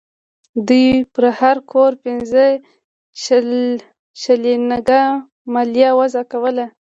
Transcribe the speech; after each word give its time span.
دوی 0.67 0.87
پر 1.13 1.23
هر 1.39 1.57
کور 1.71 1.91
پنځه 2.05 2.43
شلینګه 4.23 5.01
مالیه 5.53 5.91
وضع 5.99 6.23
کوله. 6.31 6.65